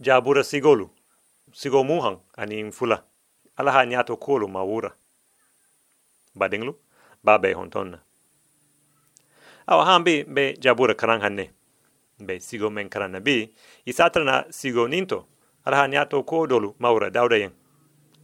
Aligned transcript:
jabura 0.00 0.44
sigolu. 0.44 0.90
Sigo 1.52 1.84
muhang 1.84 2.18
ani 2.36 2.72
fula 2.72 3.04
ala 3.56 3.72
ha 3.72 3.86
nyato 3.86 4.16
kolu 4.16 4.48
mawura. 4.48 4.92
Badinglu 6.34 6.74
babe 7.24 7.54
hontonna. 7.54 7.98
Awa 9.66 9.84
hambi 9.84 10.24
be 10.24 10.56
jabura 10.60 10.94
karang 10.94 11.20
hanne 11.20 11.50
be 12.18 12.40
sigo 12.40 12.70
men 12.70 12.88
karana 12.88 13.20
bi 13.20 13.54
isatrana 13.86 14.44
sigo 14.50 14.88
ninto. 14.88 15.26
Ala 15.64 15.76
ha 15.76 15.88
nyato 15.88 16.22
kodolu 16.22 16.74
mawura 16.78 17.10
dawda 17.10 17.36
yen 17.36 17.52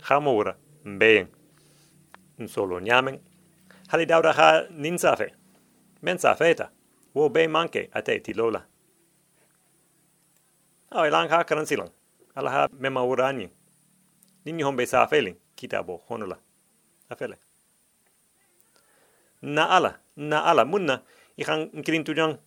khamura 0.02 0.56
mbeyen. 0.84 1.26
Nsolo 2.38 2.80
nyamen. 2.80 3.20
Hali 3.88 4.06
dawda 4.06 4.32
ha 4.32 4.66
ninsafe. 4.70 5.32
Men 6.02 6.18
wo 7.14 7.28
be 7.28 7.46
manke 7.46 7.88
ate 7.92 8.20
tilola 8.20 8.62
awa 10.90 11.06
ilang 11.08 11.28
ha 11.30 11.44
karan 11.44 11.66
silang. 11.66 11.90
Ala 12.34 12.50
ha 12.50 12.68
mema 12.78 13.04
urani 13.04 13.48
nini 14.44 14.62
hombe 14.62 14.86
safeling 14.86 15.36
kitabo 15.56 16.02
honula. 16.08 16.38
Afele. 17.10 17.36
Na 19.42 19.70
ala 19.70 20.00
na 20.16 20.44
ala. 20.44 20.64
Munna 20.64 21.02
ikan 21.38 21.70
kirin 21.82 22.04
tujang 22.04 22.38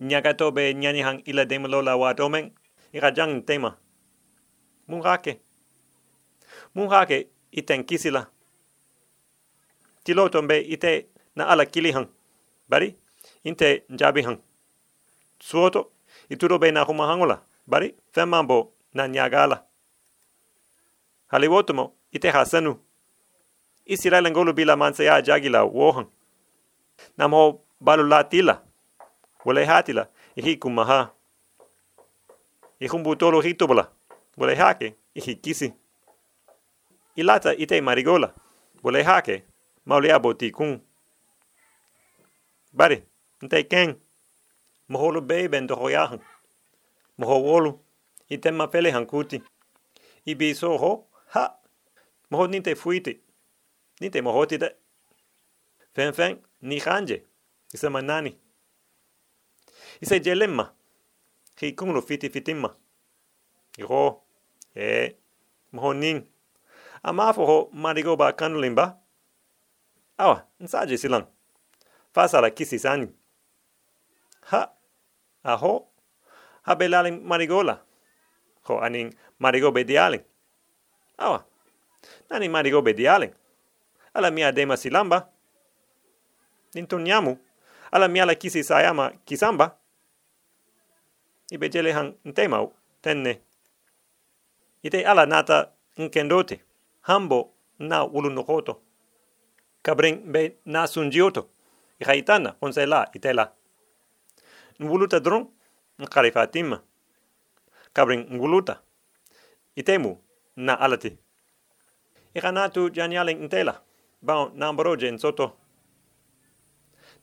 nyagato 0.00 0.50
be 0.52 0.74
nyani 0.74 1.02
hang 1.02 1.22
ila 1.26 1.44
demolola 1.44 1.96
wa 1.96 2.14
domen 2.14 2.52
ika 2.92 3.10
jang 3.10 3.42
tema. 3.42 3.76
Mun 4.88 5.02
hake. 5.02 5.40
Iten 7.52 7.84
kisila. 7.84 8.26
Tiloto 10.04 10.42
be 10.42 10.58
ite 10.60 11.06
na 11.36 11.46
ala 11.46 11.66
kili 11.66 11.92
hang. 11.92 12.08
Bari 12.68 12.96
inte 13.44 13.84
njabi 13.88 14.22
hang. 14.22 14.38
Suoto 15.40 15.90
ituro 16.30 16.58
be 16.58 16.70
na 16.70 16.84
huma 16.84 17.06
hangula 17.06 17.42
bari 17.72 17.88
femambo 18.12 18.58
na 18.94 19.08
nyagala 19.08 19.64
haliwotomo 21.32 21.84
ite 22.12 22.30
hasanu 22.30 22.72
isirala 23.84 24.30
ngolu 24.30 24.52
bila 24.52 24.76
mansa 24.76 25.04
ya 25.04 25.22
jagila 25.22 25.64
wohan 25.64 26.06
namho 27.18 27.60
balu 27.80 28.04
latila 28.12 28.62
wala 29.44 29.66
hatila 29.66 30.08
ihi 30.36 30.56
kumaha 30.56 31.10
ihumbu 32.80 33.16
tolo 33.16 33.40
hitobla 33.40 33.90
wala 34.36 34.54
hake 34.56 34.94
ihi 35.14 35.34
kisi. 35.34 35.72
Ilata 37.16 37.54
ite 37.54 37.80
marigola 37.80 38.34
wala 38.82 39.04
hake 39.04 39.44
maulia 39.86 40.18
boti 40.18 40.50
kun. 40.50 40.80
Bari 42.72 43.02
ntai 43.42 43.64
ken 43.64 43.94
moholo 44.88 45.20
be 45.20 45.48
ben 45.48 45.66
moho 47.22 47.42
wolu 47.42 47.70
ite 48.28 48.50
ma 48.50 48.66
pele 48.66 48.90
hankuti 48.90 49.42
ibi 50.26 50.54
so 50.54 50.76
ho 50.78 51.06
ha! 51.34 51.58
Moho 52.30 52.46
ninte 52.46 52.74
fuiti 52.74 53.20
ninte 54.00 54.20
moho 54.22 54.46
ti 54.46 54.58
de 54.58 54.68
fen 55.94 56.12
fen 56.12 56.38
ni 56.62 56.80
khanje 56.80 57.22
isa 57.74 57.90
manani 57.90 58.32
isa 60.00 60.18
jelemma 60.18 60.72
ki 61.56 61.72
kunglo 61.76 62.02
fiti 62.02 62.30
fitimma 62.30 62.70
iro 63.78 64.22
e 64.74 65.16
moho 65.72 65.92
nin. 65.94 66.26
Ama 67.02 67.32
fo 67.34 67.46
ho 67.46 67.70
marigo 67.72 68.16
ba 68.16 68.32
kanulimba 68.32 68.98
awa 70.18 70.46
nsaje 70.60 70.98
silang 70.98 71.26
fasala 72.14 72.50
kisi 72.50 72.78
sani. 72.78 73.08
Ha! 74.40 74.72
Aho 75.44 75.91
ha 76.62 76.74
belaling 76.74 77.20
marigola. 77.24 77.80
Ho 78.62 78.78
aning 78.80 79.14
marigo 79.40 79.72
bedialing 79.72 80.22
awa 81.18 81.44
nani 82.30 82.48
marigo 82.48 82.82
bedialing 82.82 83.32
ala 84.14 84.30
mia 84.30 84.52
dema 84.52 84.76
silamba. 84.76 85.28
Nintoniamu 86.74 87.38
ala 87.92 88.08
mia 88.08 88.24
la 88.26 88.34
kisi 88.34 88.64
sayama 88.64 89.10
kisamba. 89.24 89.76
Ibe 91.50 91.68
jele 91.68 91.92
hang 91.92 92.14
ntema 92.24 92.68
tenne. 93.00 93.40
Ite 94.82 95.06
ala 95.06 95.26
nata 95.26 95.72
nkendote. 95.98 96.60
Hambo 97.00 97.52
na 97.78 98.04
ulu 98.04 98.30
nokoto. 98.30 98.80
Kabring 99.82 100.32
be 100.32 100.56
na 100.64 100.86
sunjioto. 100.86 101.48
Ihaitana 102.00 102.54
onsela 102.60 103.08
itela. 103.12 103.52
Nwuluta 104.78 105.20
dron 105.20 105.48
nkarifatima 105.98 106.80
kabring 107.92 108.26
nguluta 108.34 108.80
itemu 109.76 110.18
na 110.56 110.80
alati. 110.80 111.18
Ikanatu 112.34 112.90
janyaleng 112.90 113.40
ntela 113.44 113.82
bao 114.22 114.52
namboroje 114.54 115.10
nsoto. 115.10 115.52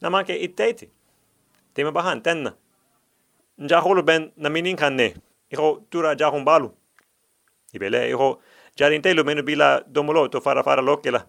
Namake 0.01 0.35
iteti 0.37 0.89
tema 1.73 1.91
bahan 1.91 2.21
tenna. 2.21 2.53
Njahulu 3.57 4.03
ben 4.03 4.31
naminin 4.37 4.75
kanne 4.77 5.15
iho 5.49 5.83
tura 5.89 6.15
jahun 6.15 6.43
balu. 6.45 6.71
Ibele 7.73 8.09
iho 8.09 8.41
jarintelu 8.75 9.23
menu 9.23 9.43
bila 9.43 9.81
domolo 9.87 10.27
to 10.27 10.41
fara 10.41 10.63
fara 10.63 10.81
lokela. 10.81 11.25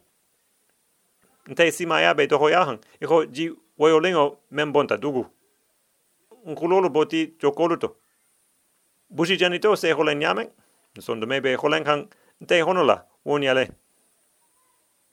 Nte 1.47 1.73
sima 1.73 2.01
ya 2.01 2.15
be 2.15 2.27
to 2.27 2.39
hoyahan 2.39 2.79
iho 3.01 3.27
ji 3.27 3.53
woyolingo 3.79 4.39
membonta 4.51 4.97
dugu 4.97 5.27
nkulolo 6.47 6.89
boti 6.89 7.35
jokoluto 7.41 7.97
bushi 9.11 9.37
janito 9.37 9.77
se 9.77 9.93
holen 9.93 10.19
nyamen. 10.19 10.51
Sondo 10.99 11.27
mebe 11.27 11.55
holen 11.55 11.85
kan 11.85 12.09
nte 12.41 12.61
honola 12.63 13.07
woniale 13.25 13.71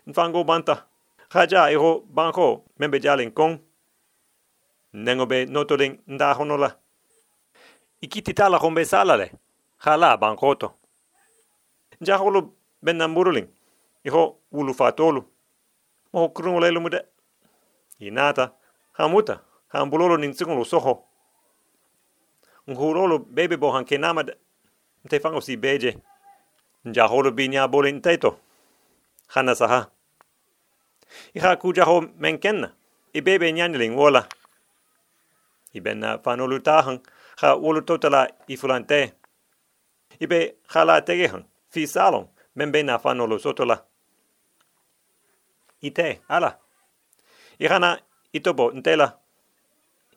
nfango 0.07 0.43
banta. 0.43 0.87
Khaja 1.29 1.71
iho 1.71 1.99
banko 1.99 2.65
membe 2.79 2.99
jalen 2.99 3.31
kong. 3.31 3.59
Nengo 4.93 5.25
be 5.25 5.45
nda 6.07 6.33
honola. 6.33 6.75
Ikiti 8.01 8.33
tala 8.33 8.57
hombe 8.57 8.85
salale. 8.85 9.31
Khala 9.77 10.17
bankoto 10.17 10.73
nja 12.01 12.17
holo 12.17 12.53
ben 12.81 12.97
namburuling. 12.97 13.47
Iho 14.03 14.37
ulu 14.51 14.73
fatolu. 14.73 15.23
Mo 16.13 16.29
krungole 16.29 16.71
lumude 16.71 17.01
inata. 17.99 18.51
Hamuta. 18.93 19.39
Hambulolo 19.67 20.17
nin 20.17 20.33
singolo 20.33 20.65
soho 20.65 21.03
ngurolo 22.69 23.19
bebe 23.19 23.57
bo 23.57 23.71
hanke 23.71 23.97
namad 23.97 24.35
te 25.09 25.19
fango 25.19 25.41
si 25.41 25.57
beje. 25.57 25.97
Nja 26.85 27.07
holo 27.07 27.31
binya 27.31 27.67
bolin 27.67 28.01
teto 28.01 28.39
khana 29.27 29.55
saha. 29.55 29.87
Iha 31.33 31.55
kuja 31.55 31.85
ho 31.85 32.01
menkenna. 32.01 32.71
I 33.13 33.21
bebe 33.21 33.51
nyaniling 33.51 33.95
wola 33.95 34.27
i 35.73 35.79
benna 35.79 36.19
fanolu 36.19 36.59
tahan 36.59 36.99
ha 37.41 37.55
wolu 37.55 37.81
totala 37.81 38.27
i 38.47 38.57
fulante. 38.57 39.11
I 40.19 40.25
be 40.25 40.55
khala 40.67 41.01
tegehan 41.01 41.45
fi 41.69 41.87
salon. 41.87 42.27
Men 42.55 42.71
bena 42.71 42.99
fanolu 42.99 43.39
sotola. 43.39 43.83
Ite 45.81 46.21
ala. 46.29 46.57
I 47.59 47.67
hana 47.67 47.99
itobo 48.33 48.71
ntela. 48.71 49.17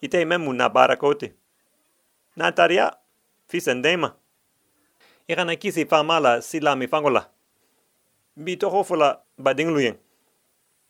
Ite 0.02 0.24
memu 0.24 0.52
na 0.52 0.68
barakoti 0.68 1.39
na 2.36 2.52
taria 2.52 2.96
fi 3.48 3.60
sendema 3.60 4.14
i 5.28 5.34
hana 5.34 5.56
kisi 5.56 5.86
fa 5.86 6.02
mala 6.02 6.42
silami 6.42 6.88
fangola. 6.88 7.28
Bi 8.36 8.56
toho 8.56 8.84
fula 8.84 9.22
badingluyen 9.38 9.96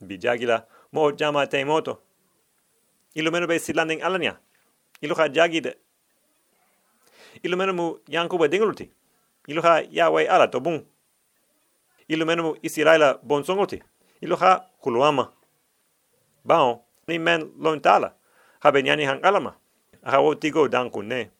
bi 0.00 0.18
jagila 0.18 0.66
mo 0.92 1.12
jama 1.12 1.46
te 1.46 1.64
moto. 1.64 1.98
Ilu 3.14 3.30
meno 3.30 3.46
be 3.46 3.58
silanding 3.58 4.02
alanya 4.02 4.36
ha 5.16 5.28
jagide. 5.28 5.76
Meno 7.44 7.72
mu 7.72 7.98
yankuba 8.08 8.48
dingluti. 8.48 8.90
Ilu 9.48 9.62
ha 9.62 9.82
yawe 9.90 10.28
ala 10.28 10.48
to 10.48 10.60
bun 10.60 10.86
mu 12.08 12.56
isiraila 12.62 13.18
bonsongoti 13.22 13.82
ilu 14.22 14.36
ha 14.36 14.66
kuluama. 14.82 15.32
Bao 16.44 16.84
ni 17.08 17.18
men 17.18 17.52
lontala. 17.58 18.14
Ha 18.60 18.72
benyani 18.72 19.04
hang 19.04 19.20
alama 19.22 19.59
ha 20.04 20.20
wo 20.20 20.34
tigo 20.34 20.68
danku 20.68 21.02
ne 21.02 21.30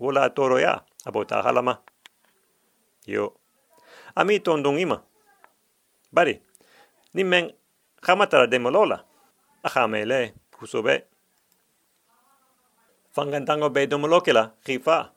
wola 0.00 0.30
toro 0.30 0.58
ya 0.60 0.82
abota 1.04 1.42
halama. 1.42 1.78
Yo 3.06 3.34
ami 4.14 4.40
tondong 4.40 4.78
ima. 4.78 5.02
Bari 6.12 6.40
ni 7.14 7.24
men 7.24 7.52
khamatara 8.02 8.46
akhamele 9.62 10.34
kusobe. 10.52 11.04
Fangantango 13.14 13.70
be 13.70 13.86
domolokela 13.86 14.52
khifa 14.64 15.10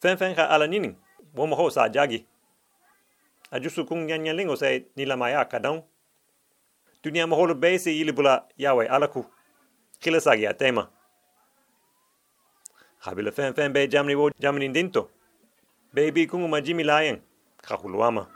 fen 0.00 0.16
fen 0.16 0.34
kha 0.34 0.48
ala 0.50 0.66
nini. 0.66 0.96
Womo 1.34 1.56
ho 1.56 1.70
sa 1.70 1.88
jagi. 1.88 2.26
Ajusu 3.52 3.86
kung 3.86 4.06
nyanya 4.06 4.32
lingo 4.32 4.56
se 4.56 4.86
nila 4.96 5.16
dunia 7.02 7.26
mo 7.26 7.36
holo 7.36 7.54
base 7.54 7.86
ilibula 7.96 8.46
yawe 8.58 8.86
alaku. 8.88 9.24
Khila 10.00 10.20
sagi 10.20 10.46
atema 10.46 10.88
Habila 13.00 13.32
fen 13.32 13.54
fen 13.54 13.72
be 13.72 13.88
jamni 13.88 14.14
wo 14.14 14.30
jamni 14.38 14.68
dinto. 14.68 15.10
Baby 15.92 16.26
kungu 16.26 16.48
ma 16.48 16.60
jimi 16.60 16.84
layen. 16.84 17.20
Kahuluama. 17.62 18.26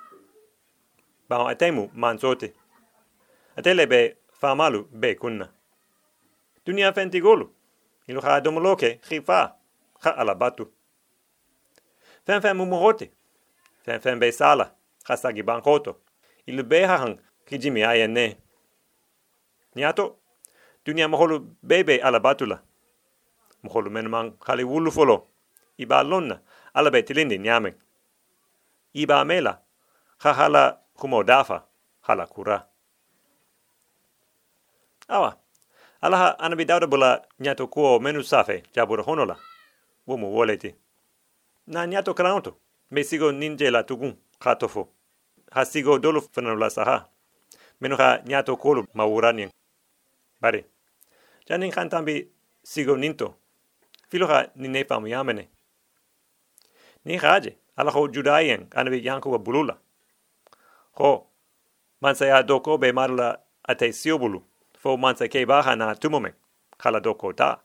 Ba 1.28 1.48
atemu 1.48 1.90
manzote. 1.94 2.52
Atele 3.56 3.86
be 3.86 4.16
famalu 4.40 4.84
be 4.90 5.14
kunna. 5.14 5.48
Dunia 6.66 6.92
fenti 6.92 7.20
golu. 7.20 7.50
Ilu 8.08 8.20
ha 8.20 8.40
domoloke 8.40 8.94
khifa. 8.94 9.54
Ha 10.00 10.10
alabatu. 10.16 10.72
Fen 12.26 12.40
fen 12.40 12.56
mumurote. 12.56 13.10
Fen 13.84 14.00
fen 14.00 14.18
be 14.18 14.32
sala. 14.32 14.70
Khasagi 15.04 15.42
bankoto. 15.42 15.96
Ilu 16.46 16.62
be 16.62 16.86
hahang 16.86 17.18
kijimi 17.46 17.84
ayenne. 17.84 18.36
Niato. 19.74 20.16
Dunia 20.84 21.08
maholu 21.08 21.56
bebe 21.62 22.02
alabatula. 22.02 22.62
Wulu 23.64 24.90
folo. 24.92 25.26
Iba 25.78 26.02
lonna. 26.02 26.40
Alabe 26.74 27.02
tilindi 27.02 27.38
nyameng. 27.38 27.74
Iba 28.94 29.24
mela. 29.24 29.60
Khahala 30.18 30.78
kumodafa. 30.96 31.64
Hala 32.02 32.26
kura. 32.26 32.66
Awa. 35.08 35.36
Alaha 36.00 36.38
anabi 36.38 36.64
bula 36.86 37.26
nyato 37.40 37.66
kuo 37.66 37.98
menu 38.00 38.22
safe 38.22 38.62
jabura 38.74 39.02
honola. 39.02 39.36
Wumu 40.06 40.34
woleti. 40.34 40.74
Na 41.66 41.86
nyato 41.86 42.14
kraunto. 42.14 42.56
Me 42.90 43.02
sigo 43.04 43.32
ninje 43.32 43.70
la 43.70 43.82
tugun 43.82 44.14
katofo. 44.38 44.88
Ha 45.52 45.64
sigo 45.64 45.98
dolu 45.98 46.20
fanula 46.20 46.70
saha. 46.70 47.08
Menu 47.80 47.96
ha 47.96 48.20
nyato 48.26 48.56
kolu 48.56 48.86
mawuranien. 48.94 49.50
Bari. 50.40 50.64
Janin 51.46 51.70
kantambi 51.70 52.28
sigo 52.62 52.96
ninto. 52.96 53.34
Filo 54.14 54.28
ni 54.54 54.68
nine 54.68 54.84
famu 54.84 55.08
yamene. 55.08 55.48
Ni 57.04 57.18
ala 57.76 57.90
ho 57.90 58.08
judayen 58.08 58.68
anabi 58.70 59.04
yanku 59.04 59.32
wa 59.32 59.38
bulula. 59.38 59.76
Ho. 60.92 61.26
Mansa 62.00 62.26
ya 62.26 62.42
doko 62.42 62.78
be 62.78 62.92
marla 62.92 63.40
ate 63.68 63.92
siobulu 63.92 64.40
fo 64.78 64.96
mansa 64.96 65.26
ke 65.26 65.44
baha 65.44 65.74
na 65.74 65.94
tumome. 65.96 66.32
Kala 66.78 67.00
doko 67.00 67.32
ta. 67.32 67.58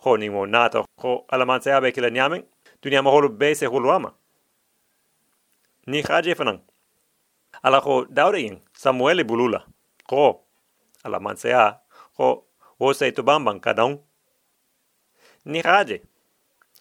Ho 0.00 0.16
ni 0.16 0.30
mo 0.30 0.46
nato 0.46 0.86
ho 0.96 1.26
ala 1.28 1.44
mansa 1.44 1.76
abe 1.76 1.92
kila 1.92 2.10
nyamen 2.10 2.42
dunia 2.82 3.02
mo 3.02 3.10
holu 3.10 3.28
be 3.28 3.54
se 3.54 3.66
holu 3.66 3.92
ama. 3.92 4.14
Ni 5.86 6.02
khaje 6.02 6.34
fanan 6.34 6.60
ala 7.62 7.80
ho 7.80 8.06
daurin 8.06 8.62
samuel 8.72 9.24
bulula. 9.24 9.62
Ho, 10.10 10.40
ala 11.04 11.20
mansa 11.20 11.48
ya. 11.48 11.78
Ho 12.16 12.46
wo 12.80 12.92
se 12.94 13.12
to 13.12 13.22
bamban 13.22 13.60
kadon 13.60 14.07
ni 15.48 15.60
khaje 15.66 15.96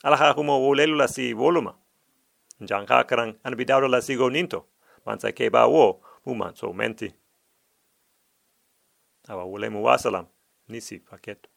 ala 0.03 0.17
ha 0.21 0.27
humo 0.35 0.55
wo 0.63 0.69
lelula 0.75 1.07
si 1.07 1.33
voluma 1.33 1.73
jan 2.69 2.85
karan 2.85 3.31
an 3.43 3.55
bi 3.55 3.65
la 3.65 4.01
si 4.01 4.15
go 4.15 4.29
ninto. 4.29 4.59
Mansa 5.05 5.31
ke 5.31 5.49
ba 5.49 5.67
wo 5.67 6.01
mu 6.25 6.35
man 6.35 6.55
so 6.55 6.73
menti. 6.73 7.07
Awa 9.29 9.45
ulemu 9.45 9.83
wasalam 9.83 10.27
nisi 10.67 10.99
paketo 10.99 11.49